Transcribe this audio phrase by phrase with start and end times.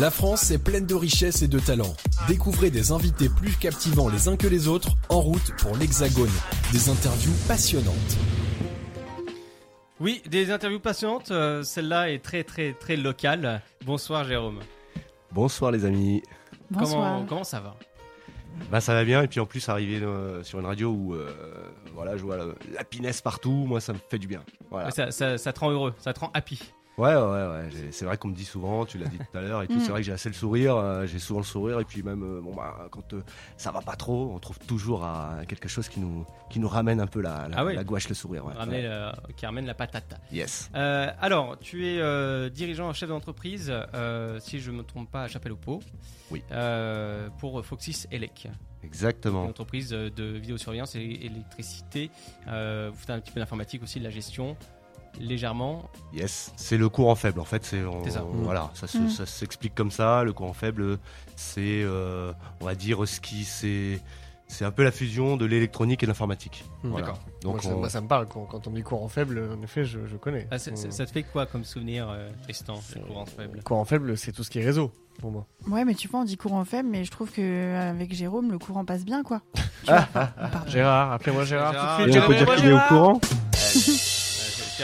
[0.00, 1.94] La France est pleine de richesses et de talents.
[2.28, 6.30] Découvrez des invités plus captivants les uns que les autres en route pour l'Hexagone.
[6.72, 8.16] Des interviews passionnantes.
[9.98, 11.30] Oui, des interviews passionnantes.
[11.32, 13.60] euh, Celle-là est très très très locale.
[13.84, 14.60] Bonsoir Jérôme.
[15.32, 16.22] Bonsoir les amis.
[16.70, 17.14] Bonsoir.
[17.14, 17.74] Comment, comment ça va?
[18.70, 21.30] Bah ça va bien et puis en plus arriver euh, sur une radio où euh,
[21.94, 24.42] voilà je vois la, la pinesse partout, moi ça me fait du bien.
[24.70, 24.86] Voilà.
[24.86, 26.60] Ouais, ça, ça- ça te rend heureux, ça te rend happy.
[26.98, 27.68] Ouais ouais ouais.
[27.92, 29.74] C'est vrai qu'on me dit souvent, tu l'as dit tout à l'heure et tout.
[29.74, 29.80] Mm.
[29.80, 32.24] C'est vrai que j'ai assez le sourire, euh, j'ai souvent le sourire et puis même
[32.24, 33.22] euh, bon bah quand euh,
[33.56, 37.00] ça va pas trop, on trouve toujours à quelque chose qui nous qui nous ramène
[37.00, 38.44] un peu la la, Ah la gouache le sourire.
[38.46, 38.52] Ouais.
[38.54, 40.20] Ramener qui ramène la patate.
[40.32, 40.70] Yes.
[40.74, 43.72] Euh, alors, tu es dirigeant, chef d'entreprise,
[44.40, 45.80] si je ne me trompe pas, à Chapelle au Pot.
[46.32, 46.42] Oui.
[47.38, 48.48] Pour Foxys Elec,
[48.82, 49.44] une Exactement.
[49.44, 52.10] entreprise de vidéosurveillance et électricité.
[52.46, 54.56] Vous faites un petit peu d'informatique aussi, de la gestion,
[55.20, 55.88] légèrement.
[56.14, 57.64] Yes, c'est le courant faible en fait.
[57.64, 58.24] C'est on- ça.
[58.32, 59.26] Voilà, ça, se- Mm.
[59.26, 60.24] s'explique comme ça.
[60.24, 60.98] Le courant faible,
[61.36, 64.00] c'est euh, on va dire ce qui c'est
[64.50, 66.64] c'est un peu la fusion de l'électronique et de l'informatique.
[66.82, 66.88] Mm.
[66.88, 67.06] Voilà.
[67.08, 67.20] D'accord.
[67.42, 69.62] Donc moi, ça, on- moi, ça me parle quand, quand on dit courant faible, en
[69.62, 70.48] effet, je, je connais.
[70.50, 70.90] Ah, Mm.
[70.90, 73.62] ça te fait quoi comme souvenir, euh, Tristan, le courant faible?
[73.62, 74.90] Courant faible, c'est tout ce qui est réseau
[75.20, 75.46] pour moi.
[75.68, 78.50] Ouais, mais tu vois, on dit courant faible, mais je trouve que euh, avec Jérôme,
[78.50, 79.42] le courant passe bien, quoi.
[79.84, 80.58] Tu vois Pardon.
[80.70, 82.24] Gérard, appelez-moi Gérard, Gérard, tout de Et suite.
[82.24, 83.20] on peut dire qu'il est au courant.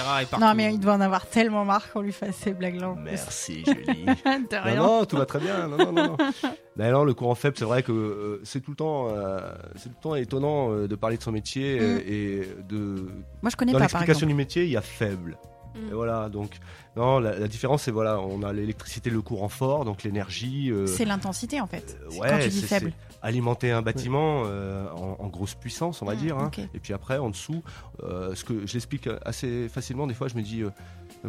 [0.03, 0.41] Partout.
[0.45, 2.91] Non, mais il doit en avoir tellement marre qu'on lui fasse ces blagues-là.
[2.91, 3.05] en plus.
[3.05, 4.05] Merci Julie.
[4.05, 4.75] De non, rien.
[4.77, 5.69] non, tout va très bien.
[5.69, 6.17] Non, non, non, non.
[6.77, 9.39] Mais non, le courant faible, c'est vrai que euh, c'est tout le temps, euh,
[9.77, 12.01] c'est tout le temps étonnant euh, de parler de son métier Mm.
[12.07, 13.07] et de
[13.43, 14.29] Moi, je connais dans pas, par l'explication exemple.
[14.29, 15.39] du métier, il y a faible.
[15.75, 15.89] Mm.
[15.91, 16.59] Et voilà, donc
[16.97, 20.71] non, la, la différence c'est voilà, on a l'électricité, le courant fort, donc l'énergie.
[20.71, 21.99] euh, C'est l'intensité, en fait.
[22.01, 22.93] euh, C'est ouais, quand tu dis c'est- faible.
[23.11, 26.39] c'est alimenter un bâtiment euh, en, en grosse puissance, on va Mm, dire.
[26.39, 26.51] hein.
[26.75, 27.63] Et puis après, en dessous,
[28.01, 30.07] ce que je l'explique assez facilement.
[30.07, 30.63] Des fois, je me dis,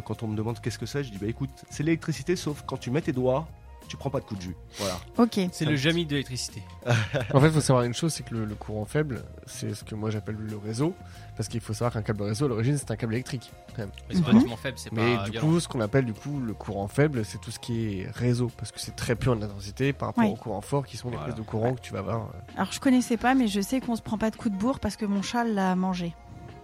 [0.04, 2.76] quand on me demande qu'est-ce que c'est, je dis bah écoute, c'est l'électricité, sauf quand
[2.76, 3.48] tu mets tes doigts,
[3.88, 4.56] tu prends pas de coup de jus.
[4.78, 4.98] Voilà.
[5.18, 5.38] Ok.
[5.52, 6.62] C'est le Jamy de l'électricité.
[7.34, 9.84] En fait, il faut savoir une chose, c'est que le, le courant faible, c'est ce
[9.84, 10.94] que moi j'appelle le réseau.
[11.36, 13.52] Parce qu'il faut savoir qu'un câble réseau, à l'origine, c'est un câble électrique.
[13.74, 13.90] quand même.
[14.08, 14.26] Mais c'est Mhm.
[14.28, 15.46] relativement faible, c'est Mais pas du violent.
[15.48, 18.50] coup, ce qu'on appelle du coup le courant faible, c'est tout ce qui est réseau.
[18.56, 20.30] Parce que c'est très peu en intensité par rapport Oui.
[20.30, 21.32] au courant fort, qui sont les Voilà.
[21.32, 22.22] prises de courant que tu vas avoir.
[22.22, 22.28] euh.
[22.56, 24.80] Alors, je connaissais pas, mais je sais qu'on se prend pas de coups de bourre
[24.80, 26.14] parce que mon chat l'a mangé.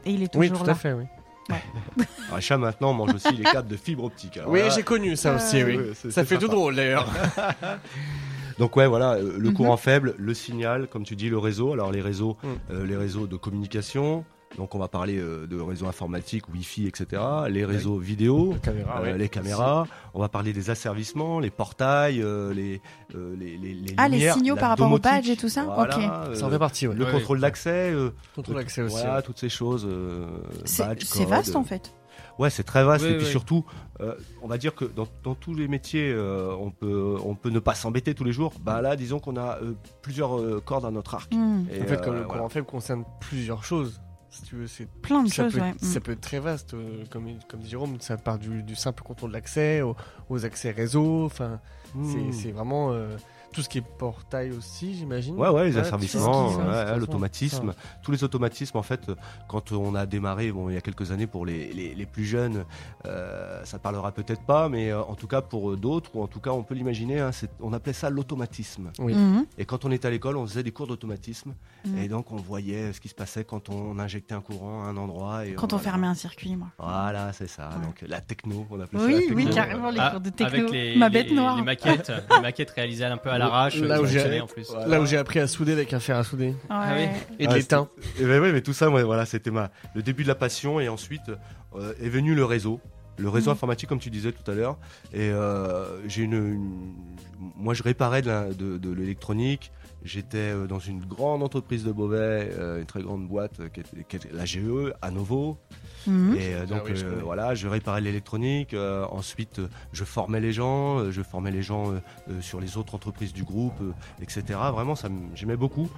[0.07, 0.73] Et il est toujours Oui, tout là.
[0.73, 1.05] à fait, oui.
[1.51, 1.57] Un
[2.41, 4.37] chat maintenant mange aussi les câbles de fibre optique.
[4.39, 5.77] Alors Oui, là, j'ai connu ça Euh, aussi, oui.
[5.77, 7.07] ouais, Ça fait tout drôle d'ailleurs.
[8.59, 9.55] Donc ouais, voilà, euh, le Mhm.
[9.55, 11.73] courant faible, le signal, comme tu dis, le réseau.
[11.73, 12.47] Alors les réseaux, Mm.
[12.73, 14.25] euh, les réseaux de communication.
[14.59, 17.23] Donc on va parler euh, de réseaux informatiques, Wi-Fi, etc.
[17.49, 18.55] Les réseaux vidéo.
[18.63, 19.19] caméra, euh, oui.
[19.19, 22.83] les caméras, on va parler des asservissements, les portails, euh, les,
[23.15, 25.65] euh, les, les, les Ah, les signaux par rapport au domotique, badge et tout ça
[25.65, 26.37] voilà, Ok.
[26.37, 26.95] Ça en fait partie, ouais.
[26.95, 28.95] Le Ouais, contrôle d'accès, euh, Contrôle d'accès aussi.
[28.97, 29.23] voilà, ouais.
[29.23, 29.87] toutes ces choses.
[29.91, 30.27] euh,
[30.67, 31.95] C'est vaste, en fait.
[32.39, 33.05] Ouais, c'est très vaste.
[33.05, 33.31] Oui, et puis oui.
[33.31, 33.65] surtout,
[34.01, 37.51] euh, on va dire que dans, dans tous les métiers, euh, on, peut, on peut
[37.51, 38.53] ne pas s'embêter tous les jours.
[38.61, 41.33] Bah là, disons qu'on a euh, plusieurs euh, cordes à notre arc.
[41.35, 41.65] Hmm.
[41.71, 42.35] Et, En fait, comme le voilà.
[42.35, 45.69] courant faible concerne plusieurs choses, si tu veux, c'est Plein de ça, choses, peut, ouais.
[45.71, 45.93] être- Hmm.
[45.93, 49.03] ça peut être très vaste, euh, comme, comme dit Jérôme, ça part du, du simple
[49.03, 49.95] contrôle d'accès aux,
[50.31, 51.61] aux accès réseau, enfin,
[51.93, 52.33] c'est- Mmh.
[52.33, 53.15] c'est vraiment euh,
[53.53, 55.37] tout ce qui est portail aussi, j'imagine.
[55.37, 57.79] Ouais, ouais, les asservissements, ouais, ça, ça, l'automatisme, ça.
[58.03, 59.11] tous les automatismes en fait.
[59.49, 62.25] Quand on a démarré, bon, il y a quelques années pour les, les, les plus
[62.25, 62.65] jeunes,
[63.07, 66.27] euh, ça parlera peut-être pas, mais euh, en tout cas pour euh, d'autres, ou en
[66.27, 67.31] tout cas on peut l'imaginer, hein,
[67.61, 68.91] on appelait ça l'automatisme.
[68.99, 69.15] Oui.
[69.15, 69.47] Mhm.
[69.59, 71.99] Et quand on était à l'école, on faisait des cours d'automatisme, Mhm.
[71.99, 74.97] et donc on voyait ce qui se passait quand on injectait un courant à un
[74.97, 75.47] endroit.
[75.47, 75.83] Et Quand on voilà.
[75.91, 76.69] fermait un circuit, moi.
[76.79, 77.71] Voilà, c'est ça.
[77.71, 77.85] Ouais.
[77.87, 80.47] Donc la techno, on appelait ça Oui, la oui, carrément, les Ah, cours de techno.
[80.59, 81.57] Avec les, Ma les- bête noire.
[81.57, 84.67] les maquettes, les maquettes réalisées un peu à l'arrache, Là où j'ai- fonctionnaient en plus.
[84.71, 84.87] Voilà.
[84.87, 87.03] Là où j'ai appris à souder avec un fer à souder Ah oui.
[87.03, 87.11] Ouais.
[87.39, 87.89] et de Ah, l'étain.
[88.21, 90.81] Et ben ouais, mais tout ça, moi, voilà, c'était ma le début de la passion
[90.81, 91.31] et ensuite
[91.77, 92.81] euh, est venu le réseau,
[93.19, 93.55] le réseau Mhm.
[93.57, 94.77] informatique comme tu disais tout à l'heure.
[95.13, 97.17] Et euh, j'ai une, une-
[97.57, 99.73] moi je réparais de l'électronique.
[100.05, 104.19] J'étais euh, dans une grande entreprise de Beauvais, euh, une très grande boîte euh, qui
[104.33, 105.59] la GE à Novo.
[106.09, 106.35] Mhm.
[106.37, 108.75] Et euh, donc Ah oui, je euh, voilà, je réparais l'électronique.
[108.75, 112.01] euh, ensuite, euh, je formais les gens, euh, je formais les gens euh,
[112.31, 114.59] euh, sur les autres entreprises du groupe, euh, etc.
[114.73, 115.89] Vraiment, ça j'aimais beaucoup.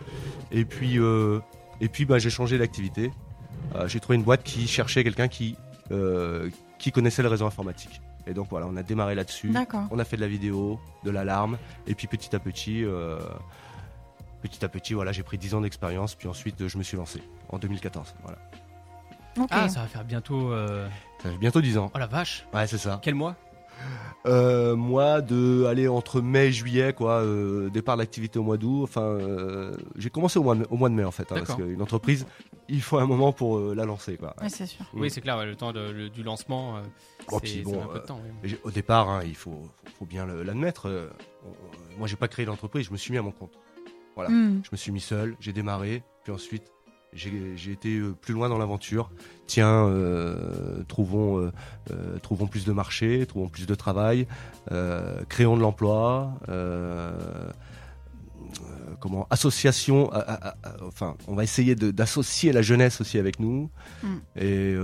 [0.52, 1.40] Et puis, euh,
[1.80, 3.10] et puis, bah, j'ai changé d'activité.
[3.74, 5.56] Euh, j'ai trouvé une boîte qui cherchait quelqu'un qui
[5.90, 8.02] euh, qui connaissait le réseau informatique.
[8.26, 9.50] Et donc voilà, on a démarré là-dessus.
[9.50, 9.84] D'accord.
[9.90, 12.84] On a fait de la vidéo, de l'alarme, et puis petit à petit.
[12.84, 13.18] euh,
[14.42, 17.22] Petit à petit, voilà, j'ai pris 10 ans d'expérience, puis ensuite je me suis lancé
[17.48, 18.14] en 2014.
[18.22, 18.36] Voilà.
[19.38, 19.48] Ok.
[19.50, 20.52] Ah, ça va faire bientôt.
[20.52, 20.86] euh,
[21.22, 21.90] Ça fait bientôt 10 ans.
[21.94, 22.98] Oh la vache Ouais, c'est ça.
[23.02, 23.36] Quel mois?
[24.26, 28.56] Euh, moi, de aller entre mai et juillet, quoi, euh, départ de l'activité au mois
[28.56, 28.80] d'août.
[28.84, 31.54] Enfin, euh, j'ai commencé au mois, de, au mois de mai en fait, hein, parce
[31.54, 32.26] qu'une entreprise,
[32.70, 34.34] il faut un moment pour euh, la lancer, quoi.
[34.40, 34.84] Ouais, c'est sûr.
[34.94, 36.80] Oui, c'est clair, ouais, le temps de- le- du lancement, euh,
[37.28, 38.20] Bon, c'est bon, un peu de temps.
[38.42, 38.56] oui.
[38.64, 39.50] Au départ, hein, il faut,
[39.84, 40.88] faut, faut bien l'admettre.
[40.88, 41.10] euh,
[41.46, 43.52] on- moi, j'ai pas créé l'entreprise, je me suis mis à mon compte.
[44.14, 44.30] Voilà.
[44.30, 44.62] Hmm.
[44.64, 46.64] Je me suis mis seul, j'ai démarré, puis ensuite
[47.14, 49.10] j'ai été euh, plus loin dans l'aventure.
[49.46, 51.52] Tiens, euh, trouvons, euh,
[51.90, 54.26] euh, trouvons plus de marché, trouvons plus de travail,
[55.28, 56.34] créons de l'emploi.
[59.00, 63.38] comment association à- à- à- à- enfin on va essayer d'associer la jeunesse aussi avec
[63.40, 63.70] nous
[64.02, 64.06] Mm.
[64.36, 64.74] et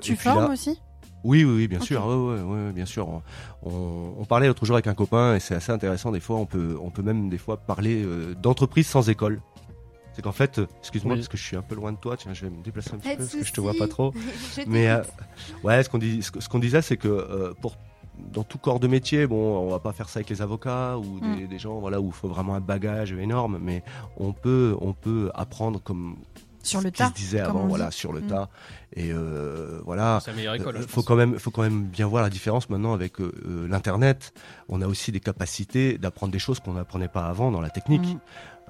[0.00, 0.78] Tu et formes là- aussi?
[1.22, 2.04] Oui, oui, oui, bien sûr.
[2.06, 3.08] Ouais, ouais, ouais, bien sûr.
[3.62, 6.12] On, on parlait l'autre jour avec un copain et c'est assez intéressant.
[6.12, 9.40] Des fois, on peut, on peut même des fois parler euh, d'entreprise sans école.
[10.14, 11.18] C'est qu'en fait, euh, excuse-moi Oui.
[11.20, 12.16] parce que je suis un peu loin de toi.
[12.16, 13.88] Tiens, je vais me déplacer un petit Pas peu parce que je te vois pas
[13.88, 14.14] trop.
[14.66, 15.02] Mais euh,
[15.64, 17.76] ouais, ce qu'on dit, ce que- ce qu'on disait, c'est que euh, pour
[18.32, 21.18] dans tout corps de métier, bon, on va pas faire ça avec les avocats ou
[21.18, 23.82] des, des gens, voilà, où il faut vraiment un bagage énorme, mais
[24.16, 26.16] on peut, on peut apprendre comme
[26.64, 27.08] Sur le ce qui tas.
[27.08, 28.26] se disait avant, voilà, sur le Mm.
[28.28, 28.48] tas.
[28.94, 30.20] Et euh, voilà.
[30.24, 30.76] C'est la meilleure école.
[30.76, 31.04] Euh, faut pense.
[31.06, 34.32] quand même, faut quand même bien voir la différence maintenant avec euh, l'internet.
[34.68, 38.02] On a aussi des capacités d'apprendre des choses qu'on n'apprenait pas avant dans la technique.
[38.14, 38.18] Mm.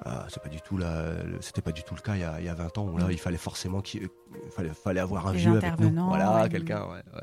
[0.07, 2.23] Euh, c'est pas du tout la, le- c'était pas du tout le cas il y
[2.25, 3.11] a, il y a 20 ans où là Mm.
[3.11, 4.09] il fallait forcément qu'il
[4.55, 6.05] fallait, fallait avoir un Des vieux avec nous.
[6.07, 6.49] Voilà, ouais.
[6.49, 6.81] quelqu'un.
[6.83, 7.21] Ouais, ouais.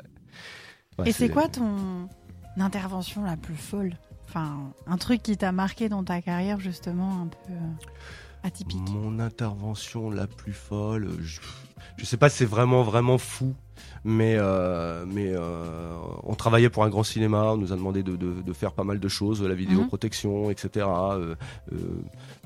[0.98, 2.08] Ouais, Et c'est quoi ton
[2.58, 3.92] intervention la plus folle?
[4.28, 7.56] Enfin, un truc qui t'a marqué dans ta carrière, justement, un peu euh,
[8.42, 8.78] atypique.
[8.90, 11.40] Mon intervention la plus folle, je,
[11.96, 13.54] je sais pas si c'est vraiment vraiment fou,
[14.04, 15.94] mais euh, mais euh,
[16.24, 18.84] on travaillait pour un grand cinéma, on nous a demandé de, de, de faire pas
[18.84, 20.86] mal de choses, la vidéoprotection, etc.
[20.88, 21.34] euh,
[21.72, 21.76] euh,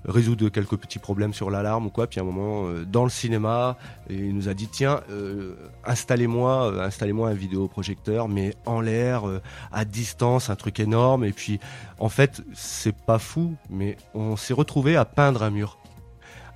[0.05, 2.07] résoudre quelques petits problèmes sur l'alarme ou quoi.
[2.07, 3.77] Puis à un moment, dans le cinéma,
[4.11, 5.01] il nous a dit tiens,
[5.85, 9.25] installez-moi, installez-moi un vidéoprojecteur, mais en l'air,
[9.73, 11.25] à distance, un truc énorme.
[11.25, 11.59] Et puis
[11.99, 15.79] en fait, c'est pas fou, mais on s'est retrouvé à peindre un mur.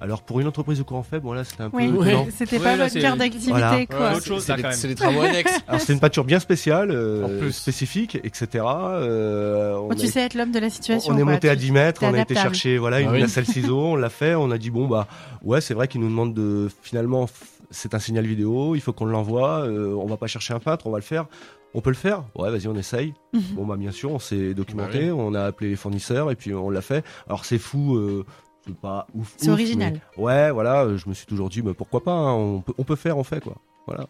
[0.03, 1.91] Alors pour une entreprise de courant faible, bon là c'était un peu Oui,
[2.35, 3.85] c'était pas votre c'est- cœur d'activité, Voilà.
[3.87, 3.99] quoi.
[4.11, 5.53] Ouais, autre chose, C'est les travaux annexes.
[5.69, 7.53] Alors c'est une peinture bien spéciale, euh, En plus.
[7.53, 8.65] spécifique, etc.
[8.65, 11.13] Euh, on Bon, tu a- sais être l'homme de la situation.
[11.13, 13.21] on est monté à Tu- 10 mètres, on a été chercher voilà Ah une oui.
[13.21, 15.07] nacelle ciseau, on l'a fait, on a dit bon bah
[15.43, 17.29] ouais c'est vrai qu'il nous demande de finalement
[17.71, 20.87] c'est un signal vidéo, il faut qu'on l'envoie, euh, on va pas chercher un peintre,
[20.87, 21.27] on va le faire.
[21.73, 22.25] On peut le faire?
[22.35, 23.15] Ouais, vas-y, on essaye.
[23.33, 23.43] Mhm.
[23.53, 26.53] Bon bah bien sûr, on s'est documenté, Bah on a appelé les fournisseurs et puis
[26.53, 27.05] on l'a fait.
[27.29, 27.95] Alors c'est fou.
[27.97, 28.25] euh,
[28.67, 29.35] c'est pas ouf.
[29.37, 30.01] C'est original.
[30.17, 32.85] mais Ouais, voilà, je me suis toujours dit, bah, pourquoi pas, hein, on, peut, on
[32.85, 33.57] peut faire, on fait quoi.
[33.87, 34.07] Voilà.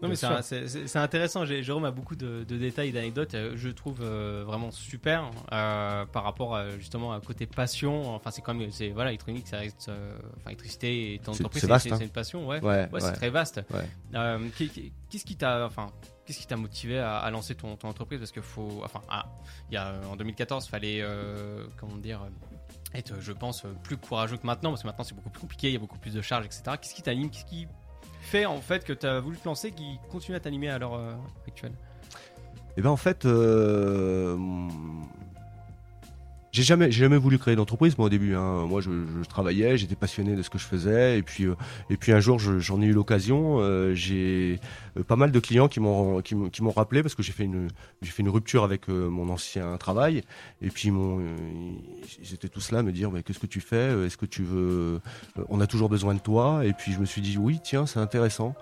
[0.00, 1.44] Non mais c'est intéressant.
[1.44, 3.34] Jérôme a beaucoup de, de détails, d'anecdotes.
[3.34, 8.14] euh, Je trouve euh, vraiment super euh, par rapport à, justement à côté passion.
[8.14, 11.40] Enfin c'est quand même c'est voilà électronique, ça reste euh, enfin électricité et ton C'est-
[11.42, 11.98] entreprise c'est c'est vaste, c'est- hein.
[11.98, 12.60] une passion ouais.
[12.60, 13.00] Ouais, Ouais, ouais.
[13.00, 13.60] c'est très vaste.
[14.14, 14.38] Euh,
[15.10, 15.88] Qu'est-ce qui t'a, enfin,
[16.24, 18.20] qu'est-ce qui t'a motivé à, à lancer ton, ton entreprise?
[18.20, 19.26] Parce que faut, enfin, ah,
[19.68, 22.20] il y a en 2014, fallait, euh, comment dire,
[22.94, 25.74] être, je pense, plus courageux que maintenant, parce que maintenant c'est beaucoup plus compliqué, il
[25.74, 26.62] y a beaucoup plus de charges, etc.
[26.80, 27.66] Qu'est-ce qui t'anime Qu'est-ce qui
[28.20, 30.94] fait en fait que tu as voulu te lancer, qui continue à t'animer à l'heure
[30.94, 31.14] euh,
[31.46, 31.72] actuelle?
[32.76, 34.36] Et ben en fait, euh,
[36.58, 38.34] j'ai jamais, j'ai jamais voulu créer d'entreprise moi au début.
[38.34, 38.66] Hein.
[38.66, 38.90] Moi, je,
[39.22, 41.54] je travaillais, j'étais passionné de ce que je faisais, et puis, euh,
[41.88, 43.58] et puis un jour, je- j'en ai eu l'occasion.
[43.60, 44.58] euh, j'ai
[44.98, 47.44] euh, pas mal de clients qui m'ont, qui, qui m'ont rappelé parce que j'ai fait
[47.44, 47.68] une,
[48.02, 50.22] j'ai fait une rupture avec euh, mon ancien travail,
[50.60, 51.36] et puis ils m'ont, euh,
[52.20, 54.04] ils étaient tous là à me dire, mais qu'est-ce que tu fais?
[54.04, 55.00] Est-ce que tu veux
[55.50, 56.64] On a toujours besoin de toi?
[56.64, 58.56] Et puis je me suis dit, oui, tiens, c'est intéressant.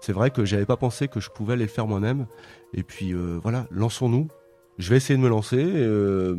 [0.00, 2.26] C'est vrai que j'avais pas pensé que je pouvais aller le faire moi-même.
[2.72, 3.12] Et puis
[3.42, 4.28] voilà, lançons-nous.
[4.82, 5.62] Je vais essayer de me lancer.
[5.62, 6.34] euh,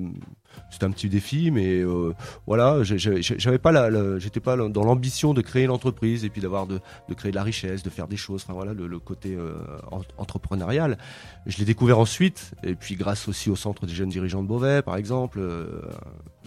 [0.69, 2.13] c'est un petit défi, mais euh,
[2.45, 6.79] voilà, j'avais pas j'étais pas dans l'ambition de créer une entreprise et puis d'avoir de,
[7.15, 8.43] créer de la richesse, de faire des choses.
[8.43, 9.53] Enfin voilà, le, côté euh,
[9.91, 10.97] en- entrepreneurial.
[11.45, 14.81] Je l'ai découvert ensuite, et puis grâce aussi au centre des jeunes dirigeants de Beauvais,
[14.81, 15.39] par exemple,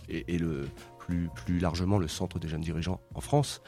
[0.09, 0.25] et,
[0.99, 3.62] plus plus largement le centre des jeunes dirigeants en France.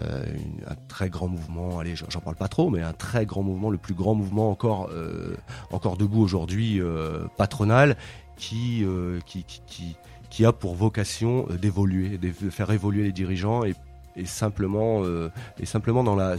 [0.00, 3.42] Euh, une- un très grand mouvement, allez, j'en parle pas trop, mais un très grand
[3.42, 5.34] mouvement, le plus grand mouvement encore, euh,
[5.70, 7.96] encore debout aujourd'hui, euh, patronal,
[8.36, 8.84] qui,
[9.24, 9.96] qui, qui,
[10.28, 13.74] qui, a pour vocation d'évoluer, de faire évoluer les dirigeants et,
[14.16, 15.02] et simplement,
[15.58, 16.36] et simplement dans la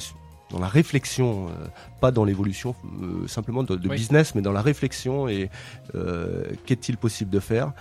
[0.52, 1.48] dans la réflexion,
[2.00, 2.74] pas dans l'évolution
[3.28, 3.96] simplement de, de Oui.
[3.98, 5.50] business, mais dans la réflexion et
[6.66, 7.74] qu'est-il possible de faire.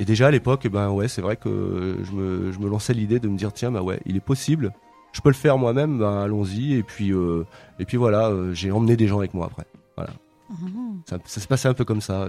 [0.00, 2.94] Et déjà à l'époque, eh ben ouais, c'est vrai que je me, je me lançais
[2.94, 4.72] l'idée de me dire tiens bah ouais, il est possible,
[5.12, 7.44] je peux le faire moi-même, ben allons-y et puis euh,
[7.78, 9.66] et puis voilà, euh, j'ai emmené des gens avec moi après.
[10.48, 11.02] Mhm.
[11.04, 12.28] Ça, ça se passait un peu comme ça.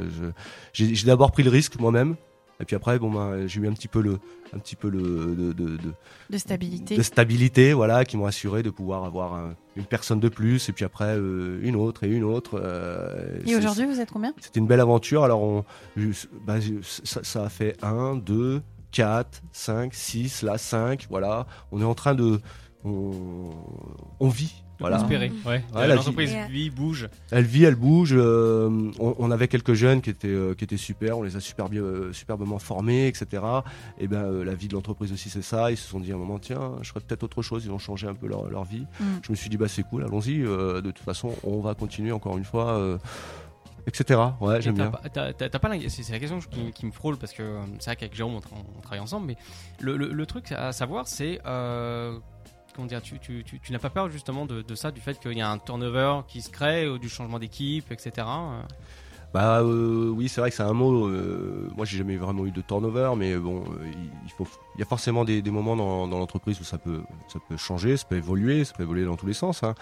[0.73, 2.17] J'ai d'abord pris le risque moi-même
[2.61, 4.19] Et puis après, bon, ben, j'ai eu un petit peu le,
[4.53, 5.01] un petit peu le,
[5.35, 5.93] de, de, de,
[6.29, 6.95] De stabilité.
[6.95, 10.73] de stabilité, voilà, qui m'ont assuré de pouvoir avoir un- une personne de plus, et
[10.73, 12.59] puis après euh, une autre et une autre.
[12.61, 14.33] euh, Et aujourd'hui, vous êtes combien?
[14.41, 15.23] C'était une belle aventure.
[15.23, 15.63] Alors, on,
[16.45, 21.07] bah, ça, ça a fait 1, 2, 4, 5, 6, là 5.
[21.09, 21.47] Voilà.
[21.71, 22.39] On est en train de.
[22.83, 23.51] On,
[24.19, 24.53] on vit.
[24.81, 24.97] Voilà.
[24.97, 25.63] Espérer, ouais.
[25.73, 27.07] Ouais, la L'entreprise euh, vit, bouge.
[27.31, 28.13] Elle vit, elle bouge.
[28.13, 31.17] euh, on, on avait quelques jeunes qui étaient, euh, qui étaient super.
[31.19, 33.41] On les a super bien, euh, superbement formés, etc.
[33.97, 35.71] Et ben, euh, la vie de l'entreprise aussi, c'est ça.
[35.71, 37.63] Ils se sont dit à un moment, tiens, je ferais peut-être autre chose.
[37.65, 38.85] Ils ont changé un peu leur, leur vie.
[38.99, 39.03] Mm.
[39.23, 40.41] Je me suis dit, bah, c'est cool, allons-y.
[40.41, 42.97] euh, de toute façon, on va continuer encore une fois, euh,
[43.87, 44.19] etc.
[44.39, 45.89] Ouais, j'aime t'as bien.
[45.89, 48.63] c'est la question qui, qui me frôle parce que c'est vrai qu'avec Jérôme on, tra-
[48.77, 49.37] on travaille ensemble, mais
[49.79, 52.17] le, le- le truc à savoir c'est euh,
[52.71, 56.21] tu n'as pas peur justement de, de ça, du fait qu'il y a un turnover
[56.27, 58.27] qui se crée, ou du changement d'équipe, etc.
[59.33, 61.07] Bah euh, oui, c'est vrai que c'est un mot.
[61.07, 63.85] euh, moi, j'ai jamais vraiment eu de turnover, mais bon, euh,
[64.25, 64.45] il faut,
[64.75, 66.99] il y a forcément des, des moments dans, dans l'entreprise où ça peut,
[67.31, 69.63] ça peut changer, ça peut évoluer, ça peut évoluer dans tous les sens.
[69.63, 69.73] Hein.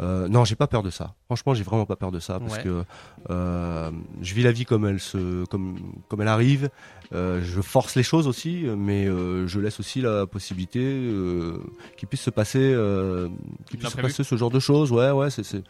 [0.00, 1.14] Euh, non, j'ai pas peur de ça.
[1.24, 2.62] Franchement, j'ai vraiment pas peur de ça parce Ouais.
[2.64, 2.84] que
[3.30, 6.68] euh, je vis la vie comme elle se, comme, comme elle arrive.
[7.14, 11.58] Euh, je force les choses aussi, mais euh, je laisse aussi la possibilité euh,
[11.96, 13.28] qu'il puisse se passer, euh,
[13.70, 14.92] qu'il puisse se passer ce genre de choses.
[14.92, 15.62] Ouais, ouais, c'est, c'est,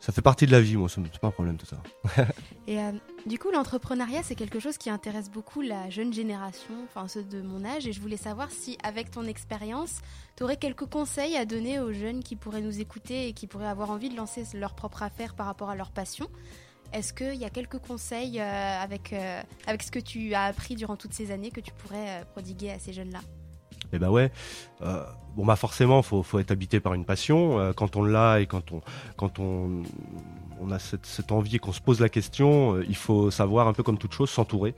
[0.00, 0.88] ça fait partie de la vie, moi.
[0.88, 1.82] C'est pas un problème tout ça.
[2.66, 2.92] Et euh,
[3.26, 7.40] du coup, l'entrepreneuriat, c'est quelque chose qui intéresse beaucoup la jeune génération, enfin ceux de
[7.40, 7.86] mon âge.
[7.86, 10.00] Et je voulais savoir si, avec ton expérience,
[10.36, 13.66] tu aurais quelques conseils à donner aux jeunes qui pourraient nous écouter et qui pourraient
[13.66, 16.28] avoir envie de lancer leur propre affaire par rapport à leur passion.
[16.92, 20.76] Est-ce qu'il y a quelques conseils euh, avec, euh, avec ce que tu as appris
[20.76, 23.20] durant toutes ces années que tu pourrais prodiguer à ces jeunes-là?
[23.92, 24.30] Eh ben ouais.
[25.36, 27.60] Bon bah forcément, faut faut être habité par une passion.
[27.60, 28.72] Euh, quand on l'a et quand
[29.38, 33.74] on a cette, envie et qu'on se pose la question, euh, il faut savoir un
[33.74, 34.74] peu comme toute chose s'entourer.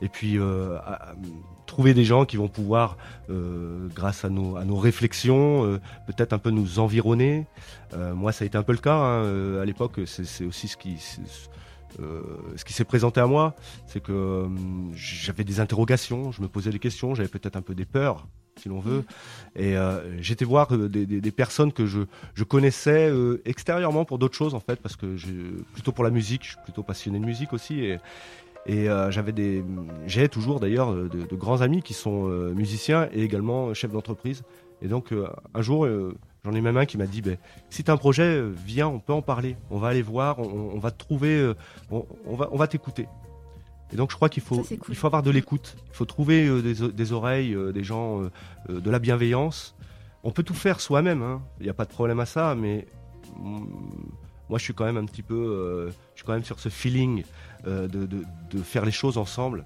[0.00, 0.78] Et puis euh,
[1.66, 2.96] trouver des gens qui vont pouvoir,
[3.28, 7.46] grâce à nos réflexions, peut-être un peu nous environner.
[8.14, 10.00] Moi, ça a été un peu le cas hein, à l'époque.
[10.06, 10.96] C'est aussi ce qui
[12.72, 14.48] s'est présenté à moi, c'est que
[14.94, 18.68] j'avais des interrogations, je me posais des questions, j'avais peut-être un peu des peurs, si
[18.68, 19.04] l'on veut.
[19.56, 22.00] Et euh, j'étais voir euh, des, personnes que je,
[22.34, 25.16] je connaissais euh, extérieurement pour d'autres choses, en fait, parce que
[25.72, 27.80] plutôt pour la musique, je suis plutôt passionné de musique aussi.
[27.80, 27.98] Et,
[28.66, 29.64] et j'avais des,
[30.06, 32.24] j'ai toujours d'ailleurs de, grands amis qui sont
[32.54, 34.42] musiciens et également chefs d'entreprise.
[34.82, 35.14] Et donc
[35.54, 35.88] un jour,
[36.44, 37.38] j'en ai même un qui m'a dit, ben,
[37.70, 39.56] si tu as un projet, viens, on peut en parler.
[39.70, 41.54] On va aller voir, on, va te trouver,
[41.90, 43.06] on va, on va t'écouter.
[43.92, 44.88] Et donc je crois qu'il faut, Ça, c'est cool.
[44.90, 45.76] il faut avoir de l'écoute.
[45.90, 48.22] Il faut trouver euh, des, oreilles, euh, des gens,
[48.68, 49.74] euh, de la bienveillance.
[50.24, 51.40] On peut tout faire soi-même, hein.
[51.60, 52.86] il n'y a pas de problème à ça, mais
[53.38, 53.64] mm,
[54.50, 57.22] moi je suis quand même un petit peu, je suis quand même sur ce feeling
[57.64, 58.06] de, de-
[58.50, 59.64] de faire les choses ensemble.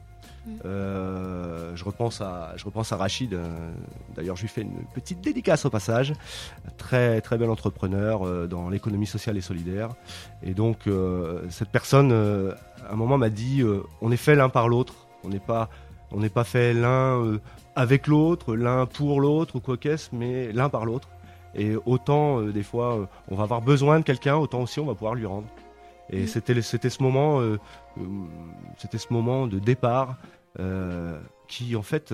[0.64, 3.34] Euh, je repense à, je repense à Rachid.
[3.34, 3.72] euh,
[4.14, 6.12] D'ailleurs, je lui fais une petite dédicace au passage.
[6.76, 9.90] Très très bel entrepreneur euh, dans l'économie sociale et solidaire.
[10.42, 10.88] Et donc
[11.50, 13.62] cette personne, à un moment, m'a dit
[14.00, 15.06] on est fait l'un par l'autre.
[15.24, 15.68] On n'est pas,
[16.10, 17.38] on n'est pas fait l'un
[17.76, 21.08] avec l'autre, l'un pour l'autre ou quoi qu'est-ce, mais l'un par l'autre.
[21.54, 25.14] Et autant des fois, on va avoir besoin de quelqu'un, autant aussi on va pouvoir
[25.14, 25.46] lui rendre.
[26.12, 26.26] Et Mm.
[26.26, 27.58] c'était c'était ce moment, euh,
[27.98, 28.02] euh,
[28.78, 30.16] c'était ce moment de départ
[30.60, 32.12] euh, qui en fait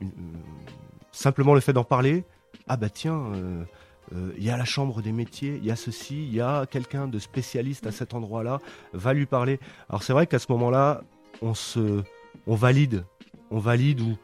[0.00, 0.10] une-
[1.12, 2.24] simplement le fait d'en parler.
[2.68, 3.32] Ah bah tiens
[4.36, 7.08] il y a la chambre des métiers il y a ceci il y a quelqu'un
[7.08, 8.58] de spécialiste à cet endroit là
[8.92, 9.58] va lui parler.
[9.88, 11.02] Alors c'est vrai qu'à ce moment là
[11.40, 12.02] on se
[12.46, 13.04] on valide
[13.50, 14.16] on valide ou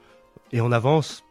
[0.52, 1.24] et on avance.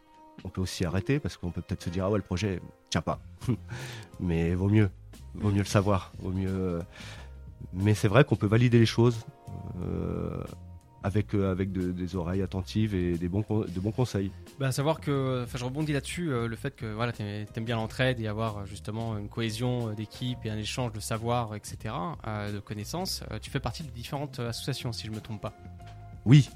[0.44, 2.60] On peut aussi arrêter parce qu'on peut peut-être se dire ah ouais le projet
[2.90, 3.20] tient pas.
[4.20, 4.90] Mais vaut mieux
[5.34, 6.80] vaut mieux le savoir vaut mieux
[7.72, 9.16] mais c'est vrai qu'on peut valider les choses
[9.82, 10.42] euh,
[11.02, 14.32] avec, euh, avec de- des oreilles attentives et des bons, de bons conseils.
[14.58, 18.18] Bah, savoir que, je rebondis là-dessus, euh, le fait que voilà, t'aimes t'aimes bien l'entraide
[18.20, 21.94] et avoir justement une cohésion d'équipe et un échange de savoir, etc.,
[22.26, 23.22] euh, de connaissances.
[23.42, 25.52] Tu fais partie de différentes associations, si je me trompe pas.
[26.26, 26.50] Oui,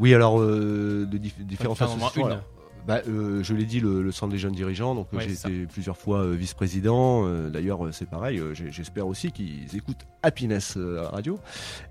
[0.00, 2.26] oui alors de dif- différentes Enfin, associations.
[2.26, 2.32] une.
[2.32, 2.44] alors,
[2.86, 5.32] bah, euh, je l'ai dit, le, le centre des jeunes dirigeants, donc euh, Ouais, j'ai
[5.32, 7.26] été plusieurs fois euh, vice-président.
[7.26, 11.38] euh, D'ailleurs, c'est pareil, j'espère aussi qu'ils écoutent Happiness Radio.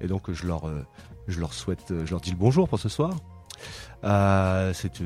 [0.01, 0.69] Et donc, je leur,
[1.27, 3.15] je leur souhaite, je leur dis le bonjour pour ce soir.
[4.03, 5.05] Euh, c'est, euh,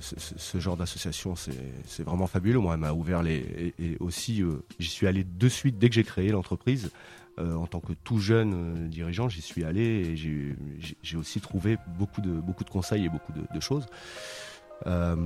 [0.00, 1.52] ce, genre d'association, c'est
[1.86, 2.58] c'est vraiment fabuleux.
[2.58, 3.36] Moi, elle m'a ouvert les.
[3.36, 6.90] Et, et aussi, euh, j'y suis allé de suite dès que j'ai créé l'entreprise.
[7.38, 11.78] En tant que tout jeune dirigeant, j'y suis allé et j'ai- j'ai j'ai aussi trouvé
[11.98, 13.86] beaucoup de, beaucoup de conseils et beaucoup de, de choses.
[14.86, 15.16] Euh,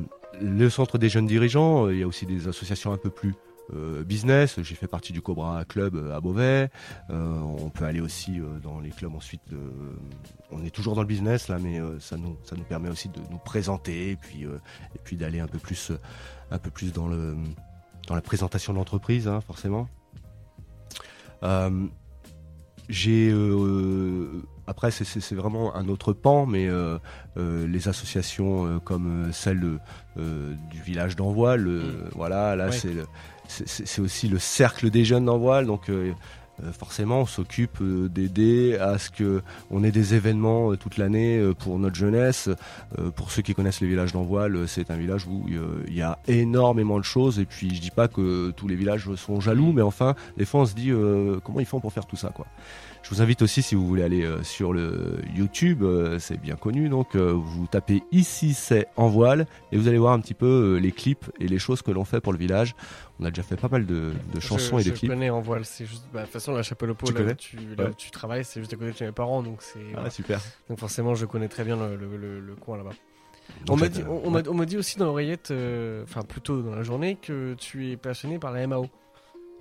[0.40, 3.34] le centre des jeunes dirigeants, euh, il y a aussi des associations un peu plus,
[3.74, 4.60] euh, business.
[4.62, 6.70] J'ai fait partie du Cobra Club à Beauvais.
[7.08, 9.42] On peut aller aussi dans les clubs ensuite.
[9.52, 9.96] euh,
[10.52, 13.20] on est toujours dans le business là, mais ça nous ça nous permet aussi de
[13.30, 14.46] nous présenter et puis
[15.02, 15.90] puis d'aller un peu plus
[16.50, 17.36] un peu plus dans le
[18.06, 19.88] dans la présentation de l'entreprise, hein, forcément.
[22.88, 23.32] J'ai
[24.66, 26.98] après c'est- vraiment un autre pan, mais euh,
[27.36, 29.78] euh, les associations euh, comme celle
[30.18, 32.08] euh, du village d'Envoile, le- Mm.
[32.14, 32.94] voilà, là Ouais.
[33.48, 35.88] c'est aussi le cercle des jeunes d'Envoile, donc
[36.72, 41.38] forcément on s'occupe euh, d'aider à ce que on ait des événements euh, toute l'année
[41.38, 42.48] euh, pour notre jeunesse.
[42.98, 45.94] Euh, pour ceux qui connaissent les villages d'Envoile, euh, c'est un village où euh, il
[45.94, 47.38] y a énormément de choses.
[47.38, 50.60] Et puis je dis pas que tous les villages sont jaloux, mais enfin des fois
[50.60, 52.46] on se dit euh, comment ils font pour faire tout ça quoi.
[53.08, 56.56] Je vous invite aussi si vous voulez aller euh, sur le YouTube, euh, c'est bien
[56.56, 60.34] connu, donc euh, vous tapez ici c'est en voile et vous allez voir un petit
[60.34, 62.74] peu euh, les clips et les choses que l'on fait pour le village.
[63.18, 65.10] On a déjà fait pas mal de, de chansons je, et de je clips.
[65.10, 66.04] connais en voile, c'est juste.
[66.12, 67.94] Bah, de toute façon, la chapelle au pot, Tu là, où tu, là où Ouais.
[67.96, 69.78] tu travailles, c'est juste à côté de chez mes parents, donc c'est.
[69.88, 70.10] Ah, voilà.
[70.10, 70.40] super.
[70.68, 72.90] Donc forcément, je connais très bien le, le- le- le coin là-bas.
[73.64, 76.60] Donc, On m'a dit, on, m'a- on m'a dit aussi dans l'oreillette, euh, enfin plutôt
[76.62, 78.86] dans la journée, que tu es passionné par la MAO,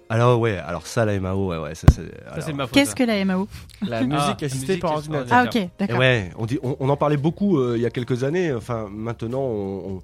[0.10, 2.02] Alors ouais, alors ça la MAO, ouais, ouais, ça c'est.
[2.02, 2.68] Ça, alors- c'est de ma.
[2.68, 3.48] Qu'est-ce que la MAO
[3.88, 5.38] la musique la assistée musique par assistée ordinateur.
[5.38, 6.00] Ah ok, Et d'accord.
[6.00, 8.52] ouais, on, dit, on, on en parlait beaucoup euh, il y a quelques années.
[8.54, 10.04] Enfin, maintenant, on, on-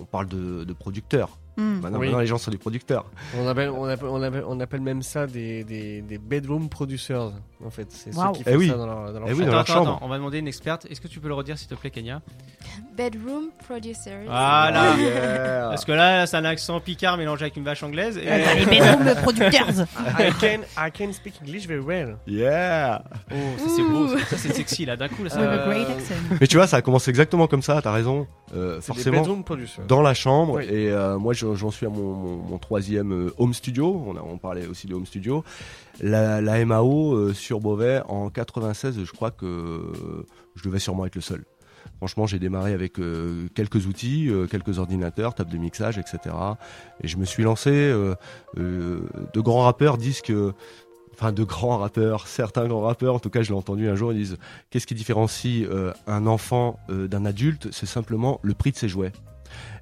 [0.00, 1.38] on parle de, de producteurs.
[1.56, 1.80] Hmm.
[1.80, 2.06] Maintenant, Oui.
[2.06, 3.06] maintenant, les gens sont des producteurs.
[3.38, 7.32] On appelle, on, appelle, on, appelle, on appelle même ça des, des, des bedroom producers,
[7.64, 7.86] en fait.
[7.90, 8.34] C'est Waouh.
[8.34, 8.68] ceux qui font Eh oui.
[8.68, 9.46] ça dans leur, dans leur Eh oui, chambre.
[9.46, 9.90] dans leur attends, chambre.
[9.96, 10.86] attends, on va demander une experte.
[10.90, 12.20] Est-ce que tu peux le redire s'il te plaît, Kenya?
[12.96, 14.24] Bedroom producers.
[14.26, 14.92] Voilà.
[14.92, 15.68] Ah, yeah.
[15.70, 18.18] Parce que là, c'est un accent picard mélangé avec une vache anglaise.
[18.18, 18.28] Et...
[18.30, 19.66] Ah, Les bedroom producteurs.
[20.18, 22.16] I can, I can speak English very well.
[22.26, 23.02] Yeah.
[23.30, 24.96] Oh, ça c'est beau, ça, c'est sexy là.
[24.96, 26.14] D'un coup, là, ça With Euh, a great accent.
[26.40, 27.80] Mais tu vois, ça a commencé exactement comme ça.
[27.82, 28.26] T'as raison.
[28.54, 29.16] Euh, forcément.
[29.88, 30.64] Dans la chambre Oui.
[30.64, 34.02] et euh, moi je- j'en suis à mon, mon- mon troisième euh, home studio.
[34.06, 35.42] On, a, on parlait aussi de home studio.
[36.00, 39.92] La, la MAO euh, sur Beauvais en 96, je crois que
[40.54, 41.44] je devais sûrement être le seul.
[41.98, 46.34] Franchement, j'ai démarré avec euh, quelques outils, euh, quelques ordinateurs, table de mixage, etc.
[47.02, 47.70] Et je me suis lancé.
[47.70, 48.14] euh,
[48.58, 49.00] euh,
[49.32, 50.52] de grands rappeurs disent que,
[51.18, 54.12] enfin, de grands rappeurs, certains grands rappeurs, en tout cas, je l'ai entendu un jour,
[54.12, 54.36] ils disent
[54.70, 58.88] qu'est-ce qui différencie euh, un enfant euh, d'un adulte C'est simplement le prix de ses
[58.88, 59.12] jouets.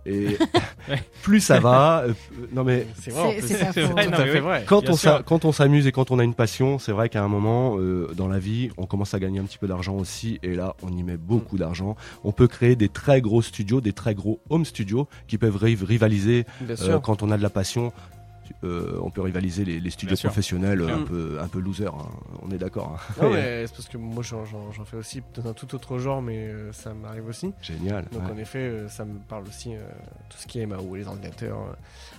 [0.07, 0.37] Et
[1.23, 2.13] plus ça va, euh,
[2.53, 6.93] non mais C'est vrai, quand on, quand s'amuse et quand on a une passion, c'est
[6.93, 9.67] vrai qu'à un moment euh, dans la vie, on commence à gagner un petit peu
[9.67, 10.39] d'argent aussi.
[10.43, 11.97] Et là, on y met beaucoup d'argent.
[12.23, 15.79] On peut créer des très gros studios, des très gros home studios qui peuvent ri-
[15.83, 16.45] rivaliser
[16.95, 17.93] euh, quand on a de la passion.
[18.65, 21.05] Euh, on peut rivaliser les, les studios Bien professionnels euh, un Mm.
[21.05, 21.87] peu un peu loser.
[21.87, 22.09] hein.
[22.43, 22.97] On est d'accord.
[22.99, 23.15] hein.
[23.23, 25.99] Non, mais c'est parce que moi j'en- j'en j'en fais aussi dans un tout autre
[25.99, 27.53] genre, mais euh, ça m'arrive aussi.
[27.63, 28.05] Génial.
[28.13, 28.33] Donc ouais.
[28.33, 29.81] en effet, euh, ça me parle aussi euh,
[30.31, 31.59] tout ce qui est MAO, les ordinateurs.
[31.59, 31.73] euh.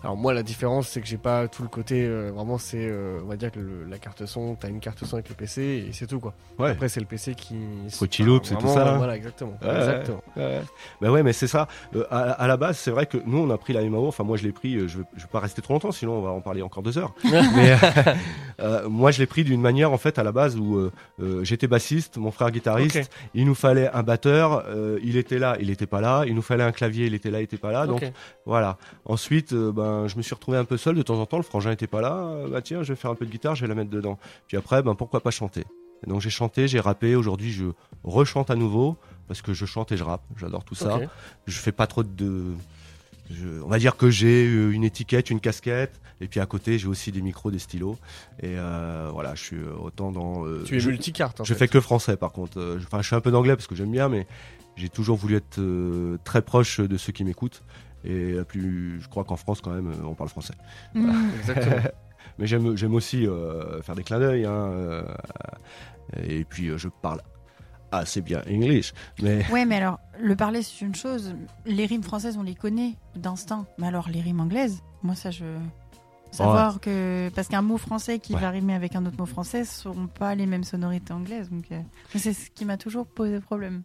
[0.03, 2.05] Alors moi, la différence, c'est que j'ai pas tout le côté.
[2.05, 5.03] euh, vraiment, c'est euh, on va dire que le- la carte son, t'as une carte
[5.05, 6.33] son avec le PC et c'est tout quoi.
[6.59, 6.71] Ouais.
[6.71, 7.55] Après, c'est le PC qui.
[7.89, 8.97] Fruity Loops et tout ça, là.
[8.97, 9.57] Voilà, exactement.
[9.61, 10.23] Ouais, exactement.
[10.35, 10.61] Ouais.
[11.01, 11.67] Bah ouais, mais c'est ça.
[11.95, 14.07] Euh, à, à la base, c'est vrai que nous, on a pris la MAO.
[14.07, 14.75] Enfin, moi, je l'ai pris.
[14.75, 16.83] euh, Je vais, je vais pas rester trop longtemps, sinon on va en parler encore
[16.83, 17.13] deux heures.
[17.23, 18.13] mais euh,
[18.59, 21.67] euh, moi, je l'ai pris d'une manière, en fait, à la base où euh, j'étais
[21.67, 23.09] bassiste, mon frère guitariste.
[23.33, 24.63] Il nous fallait un batteur.
[24.67, 26.23] euh, il était là, il était pas là.
[26.25, 27.85] Il nous fallait un clavier, il était là, il était pas là.
[27.87, 28.03] Donc
[28.45, 28.77] voilà.
[29.05, 31.37] Ensuite, ben, je me suis retrouvé un peu seul de temps en temps.
[31.37, 32.35] Le frangin était pas là.
[32.49, 34.17] Bah tiens, je vais faire un peu de guitare, je vais la mettre dedans.
[34.47, 35.63] Puis après, ben pourquoi pas chanter?
[36.05, 37.15] Et donc j'ai chanté, j'ai rappé.
[37.15, 37.65] Aujourd'hui, je
[38.03, 38.97] rechante à nouveau
[39.27, 40.23] parce que je chante et je rappe.
[40.37, 40.99] J'adore tout ça.
[41.47, 42.43] Je fais pas trop de.
[43.31, 46.77] Je- on va dire que j'ai euh, une étiquette, une casquette, et puis à côté
[46.77, 47.97] j'ai aussi des micros, des stylos.
[48.41, 50.45] Et euh, voilà, je suis euh, autant dans.
[50.45, 51.41] euh, Tu es multicarte.
[51.43, 51.59] Je fait.
[51.59, 52.77] fais que le français par contre.
[52.79, 54.27] Je- Enfin, je fais un peu d'anglais parce que j'aime bien, mais
[54.75, 57.63] j'ai toujours voulu être euh, très proche de ceux qui m'écoutent.
[58.03, 60.53] Et plus, je crois qu'en France quand même, on parle français.
[61.39, 61.77] Exactement.
[62.37, 64.45] Mais j'aime, j'aime aussi euh, faire des clins d'œil.
[64.45, 65.03] Hein, euh,
[66.21, 67.21] et puis euh, je parle
[67.97, 68.93] assez bien English.
[69.21, 71.35] Mais Ouais, mais alors, le parler, c'est une chose.
[71.65, 73.65] Les rimes françaises, on les connaît d'instinct.
[73.77, 75.45] Mais alors, les rimes anglaises, moi, ça, je.
[76.31, 77.29] Savoir que.
[77.33, 78.41] Parce qu'un mot français qui Ouais.
[78.41, 81.49] va rimer avec un autre mot français ne seront pas les mêmes sonorités anglaises.
[81.49, 81.79] Donc, euh,
[82.15, 83.83] c'est ce qui m'a toujours posé problème.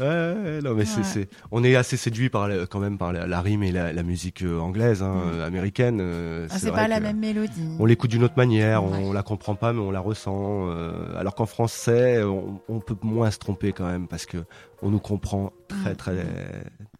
[0.00, 1.04] Ouais, non, mais c'est, Ouais.
[1.04, 3.92] c'est, on est assez séduit par la- quand même par la, la rime et la,
[3.92, 5.40] la musique euh, anglaise, hein, Mm.
[5.40, 5.98] américaine.
[6.00, 7.68] euh, Ah, c'est pas la même mélodie.
[7.80, 8.98] On l'écoute d'une autre manière, Ouais.
[9.02, 10.68] on la comprend pas, mais on la ressent.
[10.70, 14.38] euh, alors qu'en français, on, on peut moins se tromper quand même parce que
[14.82, 15.96] on nous comprend très Mm.
[15.96, 16.16] très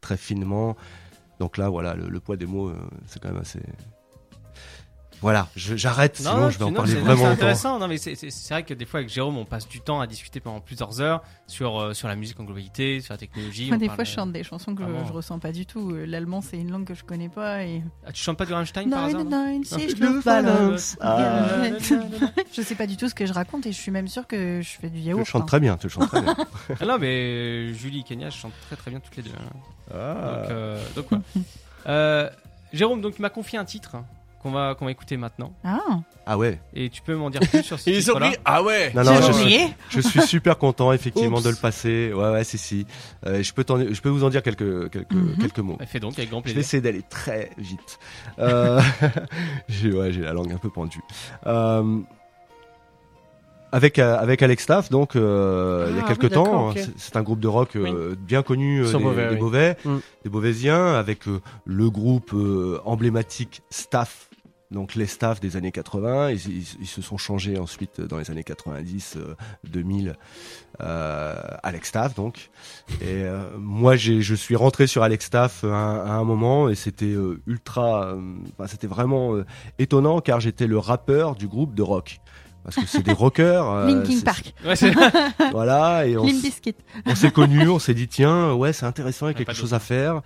[0.00, 0.76] très finement.
[1.38, 2.74] Donc là, voilà, le, le poids des mots, euh,
[3.06, 3.60] c'est quand même assez.
[5.20, 7.78] Voilà, je- j'arrête, sinon je vais en parler c'est- vraiment C'est intéressant.
[7.78, 10.40] Non, mais c'est- vrai que des fois avec Jérôme, on passe du temps à discuter
[10.40, 13.68] pendant plusieurs heures sur euh, sur la musique en globalité, sur la technologie.
[13.68, 15.04] Moi, des parle, fois, je chante des chansons que vraiment.
[15.06, 15.90] je ressens pas du tout.
[15.92, 17.64] Euh, L'allemand, c'est une langue que je connais pas.
[17.64, 17.82] Et...
[18.06, 20.20] Ah, tu chantes pas du Rammstein par hasard Nein, non nein, si je Le le
[20.20, 20.96] balance.
[21.00, 21.46] Ah.
[22.52, 24.60] Je sais pas du tout ce que je raconte et je suis même sûre que
[24.62, 25.18] je fais du Tu yaourt.
[25.20, 25.46] le chantes hein.
[25.46, 26.34] très bien, tu le chantes très bien.
[26.80, 29.30] Ah non, mais Julie et Kenya chantent très très bien toutes les deux.
[29.30, 29.56] hein.
[29.94, 30.14] Ah.
[30.42, 31.06] Donc, euh, donc.
[31.86, 32.30] Euh,
[32.72, 33.96] Jérôme, donc tu m'as confié un titre
[34.42, 35.52] qu'on va qu'on va écouter maintenant.
[35.64, 35.78] Ah,
[36.26, 36.60] Ah ouais.
[36.74, 39.02] Et tu peux m'en dire plus sur ce Il est titre-là surpris Ah ouais Non,
[39.04, 41.44] non, j'ai je suis, je suis super content effectivement Oups.
[41.44, 42.12] de le passer.
[42.14, 42.86] Ouais, ouais, si, si.
[43.26, 45.36] Euh, je peux, t'en- je peux vous en dire quelques, quelques, Mhm.
[45.40, 45.76] quelques mots.
[45.78, 46.60] Bah, Fais donc avec grand Je vais plaisir.
[46.60, 47.98] essayer d'aller très vite.
[48.38, 48.80] Euh,
[49.68, 51.00] j'ai ouais, j'ai la langue un peu pendue.
[51.46, 51.98] Euh,
[53.70, 56.68] avec euh, avec Alex Staff, donc euh, il y a Ah, quelques oui, d'accord, temps,
[56.70, 56.78] ok.
[56.78, 59.40] c'est- c'est un groupe de rock euh, bien connu euh, des, Beauvais, des oui.
[59.40, 59.96] Beauvais, Mm.
[60.24, 64.27] des Beauvaisiens, avec euh, le groupe euh, emblématique Staff.
[64.70, 68.30] Donc les staffs des années 80, ils, ils- ils se sont changés ensuite dans les
[68.30, 70.14] années 90, euh, 2000,
[70.80, 72.50] euh, Alex Staff donc.
[73.00, 76.74] Et euh, moi je suis rentré sur Alex Staff à, un- à un moment et
[76.74, 78.20] c'était euh, ultra, euh,
[78.58, 79.46] enfin, c'était vraiment euh,
[79.78, 82.20] étonnant car j'étais le rappeur du groupe de rock.
[82.74, 83.68] Parce que c'est des rockers.
[83.70, 84.74] euh, Linkin Park, Ouais,
[85.52, 86.26] Voilà, et on,
[87.14, 89.74] s'est connus, on s'est dit tiens, ouais, c'est intéressant, il y a Ouais, quelque chose
[89.74, 90.20] à faire.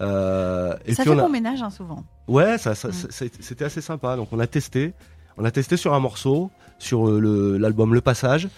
[0.00, 2.04] Euh, et Ça puis fait on a, bon ménage, hein, souvent.
[2.28, 3.28] ouais, ça, ça- Mm.
[3.40, 4.16] c'était assez sympa.
[4.16, 4.92] Donc on a testé,
[5.36, 8.48] on a testé sur un morceau, sur euh, le- l'album Le Passage.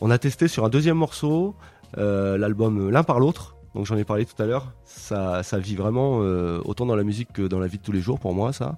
[0.00, 1.54] On a testé sur un deuxième morceau,
[1.98, 3.54] euh, l'album L'un par l'autre.
[3.74, 4.72] Donc j'en ai parlé tout à l'heure.
[4.84, 7.92] Ça, ça vit vraiment euh, autant dans la musique que dans la vie de tous
[7.92, 8.76] les jours pour moi, ça.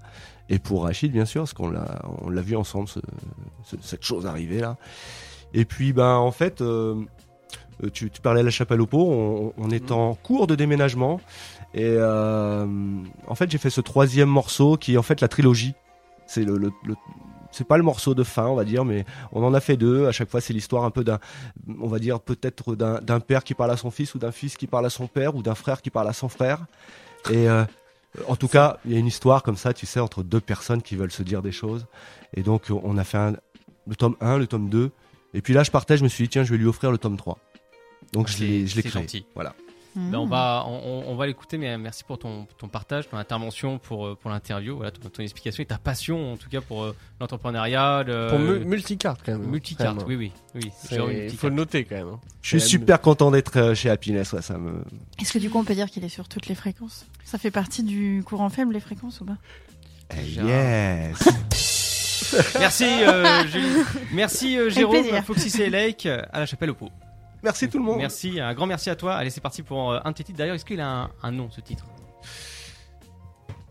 [0.49, 3.01] Et pour Rachid, bien sûr, parce qu'on l'a, on l'a vu ensemble, ce-
[3.65, 4.77] ce- cette chose arriver là.
[5.55, 6.95] Et puis, ben, en fait, euh,
[7.93, 11.21] tu, tu parlais à la chapelle au pot, on, on est en cours de déménagement.
[11.75, 12.67] Et euh,
[13.27, 15.75] en fait, j'ai fait ce troisième morceau qui est en fait la trilogie.
[16.27, 16.97] C'est le, le- le-
[17.51, 20.07] c'est pas le morceau de fin, on va dire, mais on en a fait deux.
[20.07, 21.19] À chaque fois, c'est l'histoire un peu d'un,
[21.81, 24.57] on va dire peut-être d'un, d'un père qui parle à son fils, ou d'un fils
[24.59, 26.67] qui parle à son père, ou d'un frère qui parle à son frère.
[27.31, 27.65] Et euh,
[28.27, 30.83] en tout cas, il y a une histoire comme ça, tu sais, entre deux personnes
[30.83, 31.87] qui veulent se dire des choses.
[32.35, 33.37] Et donc, on a fait un-
[33.87, 34.90] le tome 1, le tome 2.
[35.35, 36.99] Et puis là, je partais, je me suis dit, tiens, je vais lui offrir le
[36.99, 37.38] tome 3.
[38.12, 39.03] Donc, je l'ai, je l'ai c'est créé.
[39.03, 39.27] gentil.
[39.35, 39.55] Voilà.
[39.96, 40.11] Mmh.
[40.11, 44.07] Ben, on va, on, va l'écouter, mais merci pour ton, ton partage, ton intervention pour,
[44.07, 46.94] euh, pour l'interview, voilà, ton, ton explication et ta passion en tout cas pour euh,
[47.20, 49.48] l'entrepreneuriat, le Pour mu- multicarte quand même.
[49.51, 49.94] multicarte.
[49.96, 50.07] Vraiment.
[50.07, 51.27] Oui, oui, oui.
[51.31, 52.09] Il faut le noter quand même.
[52.09, 52.20] hein.
[52.42, 54.33] Je suis super content d'être euh, chez Happiness.
[54.35, 54.83] ouais, ça me...
[55.20, 57.07] Est-ce que du coup, on peut dire qu'il est sur toutes les fréquences?
[57.24, 59.37] Ça fait partie du courant faible, les fréquences ou pas?
[60.16, 61.18] Eh, yes
[62.59, 63.66] Merci, euh, Julie.
[64.12, 65.05] Merci, euh, Jérôme.
[65.24, 66.90] Foxy et Lake, euh, à la chapelle au pot.
[67.42, 67.98] Merci tout le monde.
[67.98, 69.14] Merci, un grand merci à toi.
[69.14, 70.38] Allez, c'est parti pour euh, un de tes titres.
[70.38, 71.85] D'ailleurs, est-ce qu'il a un, un nom, ce titre?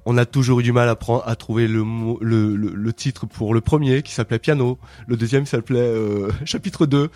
[0.10, 2.93] On a toujours eu du mal à, prendre, à trouver le, mot- le, le, le
[2.93, 4.77] titre pour le premier qui s'appelait Piano.
[5.06, 7.10] Le deuxième s'appelait euh, Chapitre 2.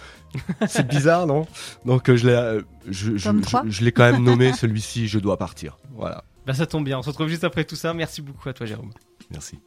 [0.68, 1.48] C'est bizarre, non?
[1.86, 3.30] Donc euh, je l'ai euh, je, je,
[3.70, 5.78] je- l'ai quand même nommé celui-ci Je dois partir.
[5.96, 6.26] Voilà.
[6.46, 7.00] Bah, ça tombe bien.
[7.00, 7.94] On se retrouve juste après tout ça.
[7.94, 8.92] Merci beaucoup à toi, Jérôme.
[9.30, 9.58] Merci.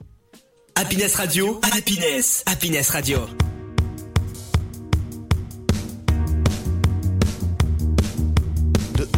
[0.74, 3.20] Happiness Radio, Happiness, Happiness Radio.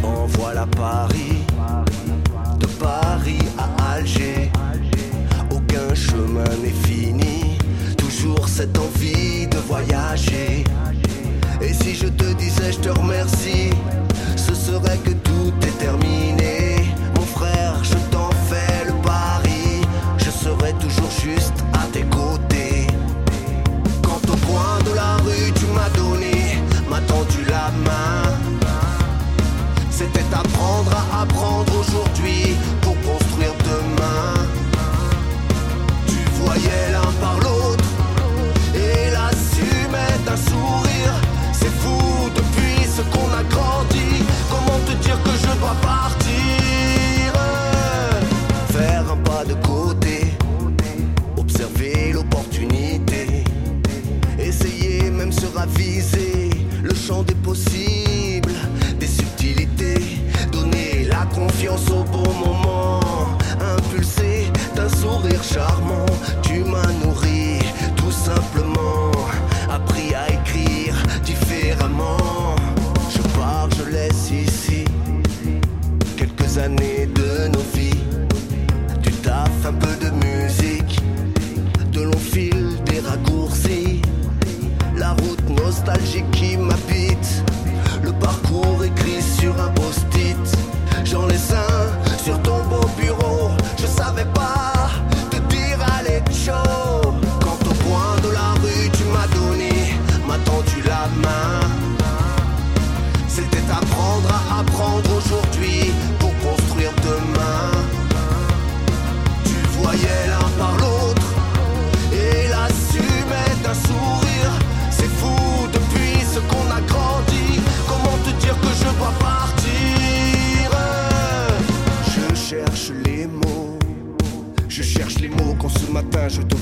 [0.01, 1.43] De envoi à Paris,
[2.59, 4.51] de Paris à Alger.
[5.51, 7.57] Aucun chemin n'est fini,
[7.97, 10.63] toujours cette envie de voyager.
[11.61, 13.69] Et si je te disais je te remercie,
[14.35, 16.26] ce serait que tout est terminé.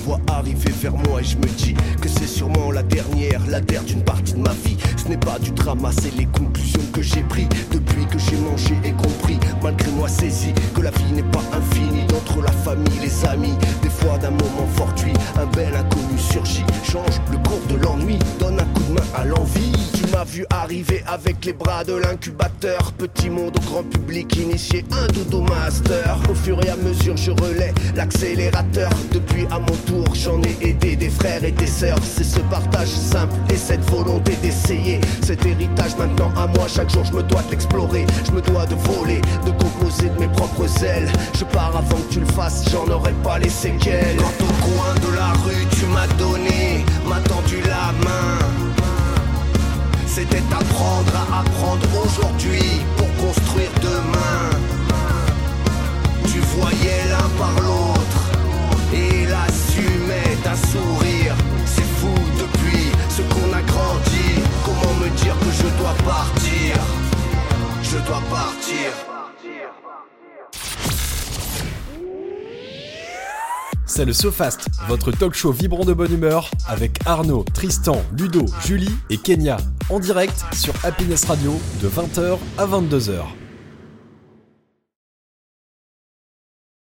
[0.06, 3.84] Vois arriver vers moi et je me dis que c'est sûrement la dernière, la terre
[3.84, 4.78] d'une partie de ma vie.
[4.98, 8.76] Ce n'est pas du drama, c'est les conclusions que j'ai prises depuis que j'ai mangé
[8.84, 12.06] et compris, malgré moi saisi que la vie n'est pas infinie.
[12.08, 17.20] D'entre la famille, les amis, des fois d'un moment fortuit, un bel inconnu surgit, change
[17.32, 19.95] le cours de l'ennui, donne un coup de main à l'envie.
[20.16, 25.08] M'as vu arriver avec les bras de l'incubateur, petit monde au grand public initié, un
[25.08, 26.18] dodo master.
[26.30, 28.90] Au fur et à mesure, je relais l'accélérateur.
[29.12, 32.00] Depuis à mon tour, j'en ai aidé des frères et des sœurs.
[32.02, 36.66] C'est ce partage simple et cette volonté d'essayer cet héritage maintenant à moi.
[36.74, 40.18] Chaque jour, je me dois de l'explorer, je me dois de voler, de composer de
[40.18, 41.12] mes propres ailes.
[41.38, 44.16] Je pars avant que tu le fasses, j'en aurai pas les séquelles.
[44.16, 48.65] Quand au coin de la rue, tu m'as donné, m'as tendu la main.
[50.16, 54.50] C'était apprendre à apprendre aujourd'hui pour construire demain.
[56.32, 58.22] Tu voyais l'un par l'autre
[58.94, 59.28] et il
[60.42, 61.36] d'un sourire.
[61.66, 64.40] C'est fou depuis ce qu'on a grandi.
[64.64, 66.78] Comment me dire que je dois partir?
[67.84, 69.15] Je dois partir.
[73.96, 78.92] C'est le SoFast, votre talk show vibrant de bonne humeur avec Arnaud, Tristan, Ludo, Julie
[79.10, 79.56] et Kenya
[79.90, 83.45] en direct sur Happiness Radio de 20h à 22h.